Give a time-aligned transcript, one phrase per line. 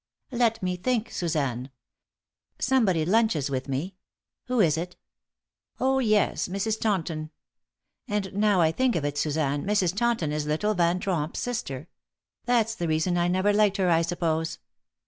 [0.31, 1.69] "Let me think, Suzanne.
[2.57, 3.97] Somebody lunches with me.
[4.45, 4.95] Who is it?
[5.79, 6.79] Oh, yes, Mrs.
[6.81, 7.29] Taunton.
[8.07, 9.95] And now I think of it, Suzanne, Mrs.
[9.95, 11.87] Taunton is little Van Tromp's sister.
[12.45, 14.57] That's the reason I never liked her, I suppose."